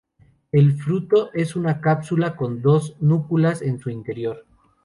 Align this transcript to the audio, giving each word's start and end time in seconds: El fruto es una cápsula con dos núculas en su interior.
El 0.51 0.73
fruto 0.81 1.29
es 1.31 1.55
una 1.55 1.79
cápsula 1.79 2.35
con 2.35 2.63
dos 2.63 2.95
núculas 3.01 3.61
en 3.61 3.77
su 3.77 3.91
interior. 3.91 4.47